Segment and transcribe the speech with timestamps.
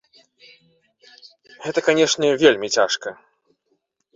[1.65, 3.09] Гэта, канешне, вельмі цяжка.